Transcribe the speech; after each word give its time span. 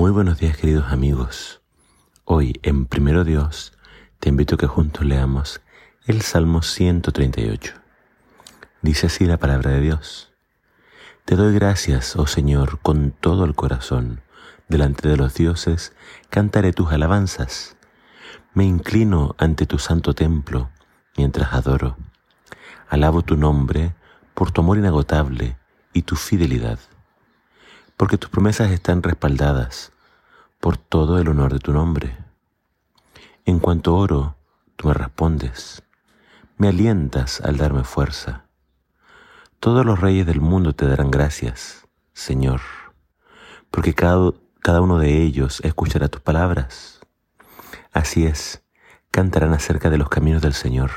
Muy 0.00 0.12
buenos 0.12 0.38
días 0.38 0.56
queridos 0.56 0.90
amigos. 0.90 1.60
Hoy 2.24 2.58
en 2.62 2.86
Primero 2.86 3.22
Dios 3.22 3.74
te 4.18 4.30
invito 4.30 4.54
a 4.54 4.58
que 4.58 4.66
juntos 4.66 5.04
leamos 5.04 5.60
el 6.06 6.22
Salmo 6.22 6.62
138. 6.62 7.74
Dice 8.80 9.08
así 9.08 9.26
la 9.26 9.36
palabra 9.36 9.72
de 9.72 9.82
Dios. 9.82 10.32
Te 11.26 11.36
doy 11.36 11.52
gracias, 11.52 12.16
oh 12.16 12.26
Señor, 12.26 12.78
con 12.80 13.10
todo 13.10 13.44
el 13.44 13.54
corazón. 13.54 14.22
Delante 14.70 15.06
de 15.06 15.18
los 15.18 15.34
dioses 15.34 15.92
cantaré 16.30 16.72
tus 16.72 16.90
alabanzas. 16.92 17.76
Me 18.54 18.64
inclino 18.64 19.34
ante 19.36 19.66
tu 19.66 19.78
santo 19.78 20.14
templo 20.14 20.70
mientras 21.18 21.52
adoro. 21.52 21.98
Alabo 22.88 23.20
tu 23.20 23.36
nombre 23.36 23.94
por 24.32 24.50
tu 24.50 24.62
amor 24.62 24.78
inagotable 24.78 25.58
y 25.92 26.00
tu 26.04 26.16
fidelidad 26.16 26.78
porque 28.00 28.16
tus 28.16 28.30
promesas 28.30 28.70
están 28.70 29.02
respaldadas 29.02 29.92
por 30.58 30.78
todo 30.78 31.18
el 31.18 31.28
honor 31.28 31.52
de 31.52 31.58
tu 31.58 31.74
nombre. 31.74 32.16
En 33.44 33.58
cuanto 33.58 33.94
oro, 33.94 34.36
tú 34.76 34.88
me 34.88 34.94
respondes, 34.94 35.82
me 36.56 36.68
alientas 36.68 37.42
al 37.42 37.58
darme 37.58 37.84
fuerza. 37.84 38.46
Todos 39.58 39.84
los 39.84 40.00
reyes 40.00 40.24
del 40.24 40.40
mundo 40.40 40.72
te 40.72 40.86
darán 40.86 41.10
gracias, 41.10 41.86
Señor, 42.14 42.62
porque 43.70 43.92
cada, 43.92 44.32
cada 44.60 44.80
uno 44.80 44.98
de 44.98 45.22
ellos 45.22 45.60
escuchará 45.62 46.08
tus 46.08 46.22
palabras. 46.22 47.00
Así 47.92 48.24
es, 48.24 48.64
cantarán 49.10 49.52
acerca 49.52 49.90
de 49.90 49.98
los 49.98 50.08
caminos 50.08 50.40
del 50.40 50.54
Señor, 50.54 50.90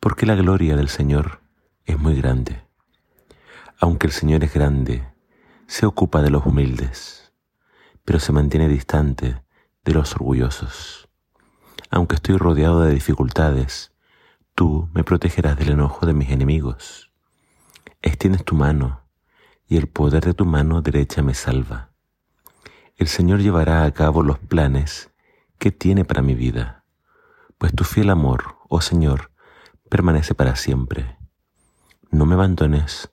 porque 0.00 0.26
la 0.26 0.34
gloria 0.34 0.74
del 0.74 0.88
Señor 0.88 1.38
es 1.84 2.00
muy 2.00 2.16
grande. 2.16 2.64
Aunque 3.78 4.08
el 4.08 4.12
Señor 4.12 4.42
es 4.42 4.52
grande, 4.52 5.06
se 5.70 5.86
ocupa 5.86 6.20
de 6.20 6.30
los 6.30 6.44
humildes, 6.46 7.32
pero 8.04 8.18
se 8.18 8.32
mantiene 8.32 8.66
distante 8.66 9.40
de 9.84 9.94
los 9.94 10.16
orgullosos. 10.16 11.08
Aunque 11.90 12.16
estoy 12.16 12.36
rodeado 12.38 12.80
de 12.80 12.92
dificultades, 12.92 13.92
tú 14.56 14.90
me 14.92 15.04
protegerás 15.04 15.56
del 15.56 15.70
enojo 15.70 16.06
de 16.06 16.12
mis 16.12 16.30
enemigos. 16.30 17.12
Extiendes 18.02 18.44
tu 18.44 18.56
mano, 18.56 19.02
y 19.68 19.76
el 19.76 19.86
poder 19.86 20.24
de 20.24 20.34
tu 20.34 20.44
mano 20.44 20.82
derecha 20.82 21.22
me 21.22 21.34
salva. 21.34 21.92
El 22.96 23.06
Señor 23.06 23.38
llevará 23.38 23.84
a 23.84 23.92
cabo 23.92 24.24
los 24.24 24.40
planes 24.40 25.12
que 25.58 25.70
tiene 25.70 26.04
para 26.04 26.20
mi 26.20 26.34
vida, 26.34 26.84
pues 27.58 27.72
tu 27.72 27.84
fiel 27.84 28.10
amor, 28.10 28.56
oh 28.68 28.80
Señor, 28.80 29.30
permanece 29.88 30.34
para 30.34 30.56
siempre. 30.56 31.16
No 32.10 32.26
me 32.26 32.34
abandones, 32.34 33.12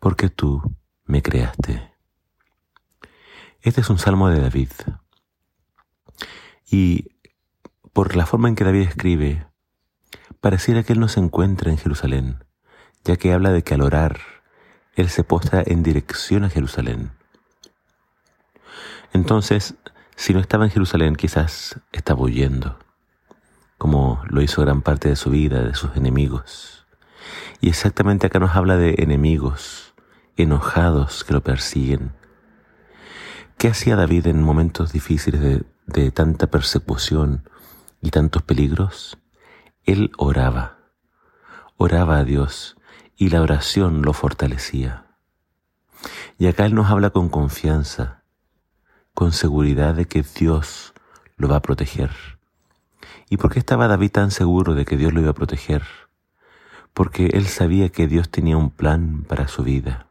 porque 0.00 0.28
tú 0.28 0.60
me 1.14 1.22
creaste. 1.22 1.92
Este 3.62 3.82
es 3.82 3.88
un 3.88 4.00
salmo 4.00 4.30
de 4.30 4.40
David. 4.40 4.72
Y 6.68 7.12
por 7.92 8.16
la 8.16 8.26
forma 8.26 8.48
en 8.48 8.56
que 8.56 8.64
David 8.64 8.88
escribe, 8.88 9.46
pareciera 10.40 10.82
que 10.82 10.92
él 10.92 10.98
no 10.98 11.06
se 11.06 11.20
encuentra 11.20 11.70
en 11.70 11.78
Jerusalén, 11.78 12.42
ya 13.04 13.16
que 13.16 13.32
habla 13.32 13.52
de 13.52 13.62
que 13.62 13.74
al 13.74 13.82
orar, 13.82 14.18
él 14.96 15.08
se 15.08 15.22
postra 15.22 15.62
en 15.64 15.84
dirección 15.84 16.42
a 16.42 16.50
Jerusalén. 16.50 17.12
Entonces, 19.12 19.76
si 20.16 20.34
no 20.34 20.40
estaba 20.40 20.64
en 20.64 20.72
Jerusalén, 20.72 21.14
quizás 21.14 21.78
estaba 21.92 22.22
huyendo, 22.22 22.76
como 23.78 24.20
lo 24.26 24.42
hizo 24.42 24.62
gran 24.62 24.82
parte 24.82 25.10
de 25.10 25.14
su 25.14 25.30
vida, 25.30 25.62
de 25.62 25.76
sus 25.76 25.96
enemigos. 25.96 26.88
Y 27.60 27.68
exactamente 27.68 28.26
acá 28.26 28.40
nos 28.40 28.56
habla 28.56 28.76
de 28.76 28.96
enemigos, 28.98 29.93
enojados 30.36 31.24
que 31.24 31.32
lo 31.32 31.42
persiguen. 31.42 32.12
¿Qué 33.58 33.68
hacía 33.68 33.96
David 33.96 34.26
en 34.26 34.42
momentos 34.42 34.92
difíciles 34.92 35.64
de, 35.86 36.10
tanta 36.10 36.48
persecución 36.48 37.48
y 38.00 38.10
tantos 38.10 38.42
peligros? 38.42 39.18
Él 39.84 40.10
oraba, 40.18 40.78
oraba 41.76 42.18
a 42.18 42.24
Dios 42.24 42.76
y 43.16 43.30
la 43.30 43.42
oración 43.42 44.02
lo 44.02 44.12
fortalecía. 44.12 45.06
Y 46.38 46.48
acá 46.48 46.66
Él 46.66 46.74
nos 46.74 46.90
habla 46.90 47.10
con 47.10 47.28
confianza, 47.28 48.24
con 49.14 49.32
seguridad 49.32 49.94
de 49.94 50.06
que 50.06 50.22
Dios 50.22 50.92
lo 51.36 51.48
va 51.48 51.56
a 51.56 51.62
proteger. 51.62 52.10
¿Y 53.30 53.36
por 53.36 53.52
qué 53.52 53.58
estaba 53.58 53.88
David 53.88 54.10
tan 54.10 54.30
seguro 54.30 54.74
de 54.74 54.84
que 54.84 54.96
Dios 54.96 55.12
lo 55.12 55.20
iba 55.20 55.30
a 55.30 55.34
proteger? 55.34 55.82
Porque 56.92 57.26
él 57.26 57.46
sabía 57.46 57.88
que 57.88 58.06
Dios 58.06 58.30
tenía 58.30 58.56
un 58.56 58.70
plan 58.70 59.24
para 59.24 59.48
su 59.48 59.62
vida. 59.62 60.08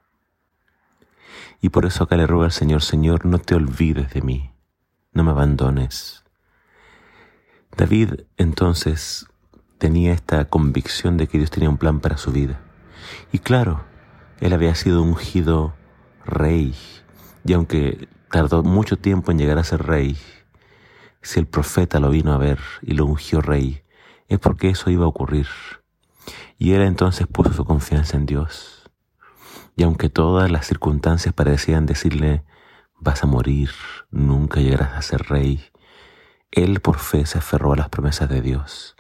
Y 1.62 1.70
por 1.70 1.86
eso 1.86 2.04
acá 2.04 2.18
le 2.18 2.28
ruego 2.28 2.44
al 2.44 2.52
Señor, 2.52 2.82
Señor, 2.82 3.26
no 3.26 3.40
te 3.40 3.56
olvides 3.56 4.14
de 4.14 4.22
mí, 4.22 4.52
no 5.14 5.24
me 5.24 5.32
abandones. 5.32 6.24
David 7.76 8.22
entonces 8.38 9.28
tenía 9.78 10.14
esta 10.14 10.46
convicción 10.46 11.18
de 11.18 11.28
que 11.28 11.38
Dios 11.38 11.52
tenía 11.52 11.70
un 11.70 11.78
plan 11.78 12.00
para 12.00 12.18
su 12.18 12.32
vida. 12.32 12.62
Y 13.32 13.40
claro, 13.40 13.84
él 14.40 14.54
había 14.54 14.76
sido 14.76 15.02
ungido 15.02 15.74
rey, 16.26 16.76
y 17.46 17.54
aunque 17.54 18.08
tardó 18.30 18.64
mucho 18.64 18.98
tiempo 18.98 19.32
en 19.32 19.38
llegar 19.38 19.58
a 19.58 19.64
ser 19.64 19.84
rey, 19.84 20.18
si 21.22 21.40
el 21.40 21.48
profeta 21.48 22.00
lo 22.00 22.10
vino 22.10 22.34
a 22.34 22.38
ver 22.38 22.60
y 22.82 22.94
lo 22.94 23.06
ungió 23.06 23.42
rey, 23.42 23.84
es 24.28 24.40
porque 24.40 24.70
eso 24.70 24.90
iba 24.90 25.06
a 25.06 25.10
ocurrir. 25.10 25.48
Y 26.58 26.74
él 26.74 26.82
entonces 26.82 27.28
puso 27.28 27.54
su 27.54 27.66
confianza 27.66 28.18
en 28.18 28.26
Dios. 28.26 28.83
Y 29.76 29.84
aunque 29.84 30.10
todas 30.10 30.52
las 30.52 30.68
circunstancias 30.68 31.34
parecían 31.34 31.86
decirle, 31.86 32.44
vas 33.00 33.24
a 33.24 33.28
morir, 33.28 33.72
nunca 34.12 34.60
llegarás 34.60 34.94
a 34.94 35.02
ser 35.02 35.24
rey, 35.24 35.64
él 36.52 36.80
por 36.82 37.00
fe 37.00 37.26
se 37.26 37.40
aferró 37.40 37.74
a 37.74 37.78
las 37.78 37.90
promesas 37.90 38.30
de 38.30 38.42
Dios. 38.42 38.96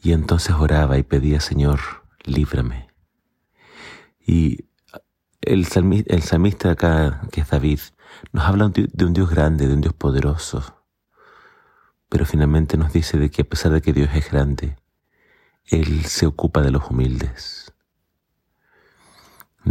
Y 0.00 0.12
entonces 0.12 0.54
oraba 0.54 0.96
y 0.98 1.02
pedía, 1.02 1.40
Señor, 1.40 1.80
líbrame. 2.24 2.88
Y 4.24 4.68
el 5.40 5.66
salmista, 5.66 6.14
el 6.14 6.22
salmista 6.22 6.70
acá, 6.70 7.22
que 7.32 7.40
es 7.40 7.50
David, 7.50 7.80
nos 8.32 8.44
habla 8.44 8.68
de 8.68 9.04
un 9.04 9.12
Dios 9.12 9.30
grande, 9.30 9.66
de 9.66 9.74
un 9.74 9.80
Dios 9.80 9.94
poderoso, 9.94 10.84
pero 12.08 12.24
finalmente 12.24 12.76
nos 12.76 12.92
dice 12.92 13.18
de 13.18 13.30
que 13.30 13.42
a 13.42 13.44
pesar 13.44 13.72
de 13.72 13.82
que 13.82 13.92
Dios 13.92 14.10
es 14.14 14.30
grande, 14.30 14.76
Él 15.64 16.04
se 16.04 16.26
ocupa 16.26 16.62
de 16.62 16.70
los 16.70 16.88
humildes. 16.90 17.67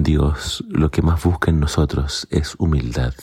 Dios 0.04 0.64
lo 0.70 0.92
que 0.92 1.02
más 1.02 1.24
busca 1.24 1.52
en 1.52 1.60
nosotros 1.60 2.28
es 2.30 2.56
humildad. 2.58 3.14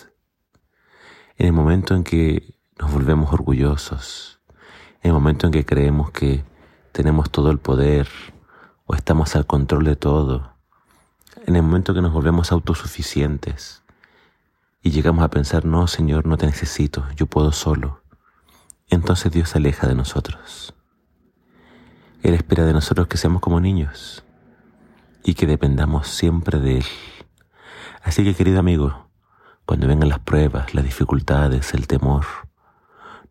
En 1.36 1.46
el 1.46 1.52
momento 1.52 1.94
en 1.94 2.04
que 2.04 2.58
nos 2.78 2.92
volvemos 2.92 3.32
orgullosos, 3.32 4.40
en 5.02 5.08
el 5.08 5.12
momento 5.12 5.46
en 5.46 5.52
que 5.52 5.64
creemos 5.64 6.10
que 6.10 6.44
tenemos 6.92 7.30
todo 7.30 7.50
el 7.50 7.58
poder 7.58 8.08
o 8.86 8.94
estamos 8.94 9.36
al 9.36 9.46
control 9.46 9.84
de 9.84 9.96
todo, 9.96 10.54
en 11.46 11.56
el 11.56 11.62
momento 11.62 11.94
que 11.94 12.02
nos 12.02 12.12
volvemos 12.12 12.52
autosuficientes 12.52 13.82
y 14.80 14.90
llegamos 14.90 15.24
a 15.24 15.30
pensar, 15.30 15.64
no, 15.64 15.86
Señor, 15.86 16.26
no 16.26 16.36
te 16.36 16.46
necesito, 16.46 17.06
yo 17.16 17.26
puedo 17.26 17.52
solo, 17.52 18.02
entonces 18.88 19.32
Dios 19.32 19.50
se 19.50 19.58
aleja 19.58 19.86
de 19.86 19.94
nosotros. 19.94 20.74
Él 22.22 22.34
espera 22.34 22.64
de 22.64 22.72
nosotros 22.72 23.06
que 23.06 23.16
seamos 23.16 23.42
como 23.42 23.60
niños 23.60 24.24
y 25.24 25.34
que 25.34 25.46
dependamos 25.46 26.06
siempre 26.06 26.60
de 26.60 26.78
Él. 26.78 26.84
Así 28.02 28.22
que 28.22 28.34
querido 28.34 28.60
amigo, 28.60 29.08
cuando 29.64 29.88
vengan 29.88 30.10
las 30.10 30.18
pruebas, 30.18 30.74
las 30.74 30.84
dificultades, 30.84 31.72
el 31.72 31.86
temor, 31.86 32.26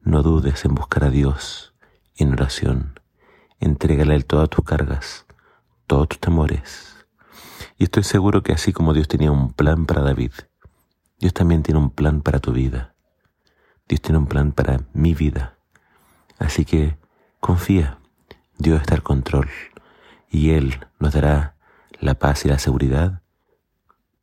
no 0.02 0.24
dudes 0.24 0.66
en 0.66 0.74
buscar 0.74 1.04
a 1.04 1.09
Dios 1.12 1.76
en 2.18 2.34
oración. 2.34 3.00
Entrégale 3.59 4.14
a 4.14 4.16
Él 4.16 4.26
todas 4.26 4.50
tus 4.50 4.66
cargas, 4.66 5.28
todos 5.86 6.09
tus 6.09 6.20
temores. 6.20 7.06
Y 7.78 7.86
estoy 7.86 8.04
seguro 8.04 8.42
que 8.42 8.54
así 8.54 8.74
como 8.74 8.94
Dios 8.94 9.08
tenía 9.08 9.31
un 9.31 9.54
plan 9.54 9.86
para 9.86 10.02
David, 10.02 10.31
Dios 11.20 11.34
también 11.34 11.62
tiene 11.62 11.80
un 11.80 11.92
plan 11.92 12.22
para 12.22 12.40
tu 12.40 12.52
vida. 12.52 12.96
Dios 13.88 14.01
tiene 14.01 14.18
un 14.18 14.28
plan 14.28 14.51
para 14.51 14.81
mi 14.94 15.13
vida. 15.13 15.57
Así 16.39 16.66
que 16.66 16.98
confía, 17.39 18.00
Dios 18.57 18.81
está 18.81 18.96
al 18.96 19.04
control 19.04 19.50
y 20.30 20.51
Él 20.51 20.86
nos 21.00 21.13
dará 21.13 21.52
la 22.00 22.16
paz 22.16 22.45
y 22.45 22.50
la 22.50 22.60
seguridad 22.60 23.22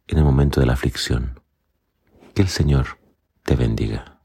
en 0.07 0.19
el 0.19 0.25
momento 0.25 0.61
de 0.61 0.67
la 0.67 0.75
aflicción. 0.75 1.41
Que 2.35 2.43
el 2.43 2.49
Señor 2.49 2.99
te 3.45 3.57
bendiga. 3.57 4.20